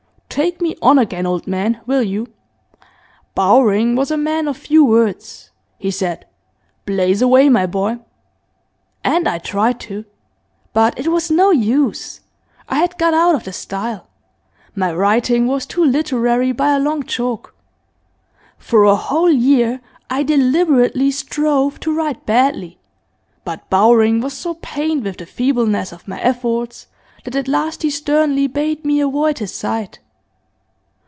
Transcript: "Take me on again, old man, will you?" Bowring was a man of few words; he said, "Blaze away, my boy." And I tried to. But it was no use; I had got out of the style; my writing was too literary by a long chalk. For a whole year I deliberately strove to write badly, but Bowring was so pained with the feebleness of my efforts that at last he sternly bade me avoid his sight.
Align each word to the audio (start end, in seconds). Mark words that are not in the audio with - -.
"Take 0.31 0.61
me 0.61 0.77
on 0.81 0.97
again, 0.97 1.25
old 1.25 1.45
man, 1.45 1.81
will 1.85 2.01
you?" 2.01 2.27
Bowring 3.35 3.97
was 3.97 4.11
a 4.11 4.15
man 4.17 4.47
of 4.47 4.55
few 4.55 4.85
words; 4.85 5.51
he 5.77 5.91
said, 5.91 6.25
"Blaze 6.85 7.21
away, 7.21 7.49
my 7.49 7.65
boy." 7.65 7.99
And 9.03 9.27
I 9.27 9.39
tried 9.39 9.77
to. 9.81 10.05
But 10.71 10.97
it 10.97 11.09
was 11.09 11.29
no 11.31 11.51
use; 11.51 12.21
I 12.69 12.75
had 12.75 12.97
got 12.97 13.13
out 13.13 13.35
of 13.35 13.43
the 13.43 13.51
style; 13.51 14.07
my 14.73 14.93
writing 14.93 15.47
was 15.47 15.65
too 15.65 15.83
literary 15.83 16.53
by 16.53 16.71
a 16.71 16.79
long 16.79 17.03
chalk. 17.03 17.53
For 18.57 18.85
a 18.85 18.95
whole 18.95 19.29
year 19.29 19.81
I 20.09 20.23
deliberately 20.23 21.11
strove 21.11 21.77
to 21.81 21.93
write 21.93 22.25
badly, 22.25 22.79
but 23.43 23.69
Bowring 23.69 24.21
was 24.21 24.31
so 24.33 24.53
pained 24.61 25.03
with 25.03 25.17
the 25.17 25.25
feebleness 25.25 25.91
of 25.91 26.07
my 26.07 26.21
efforts 26.21 26.87
that 27.25 27.35
at 27.35 27.49
last 27.49 27.81
he 27.83 27.89
sternly 27.89 28.47
bade 28.47 28.85
me 28.85 29.01
avoid 29.01 29.39
his 29.39 29.53
sight. 29.53 29.99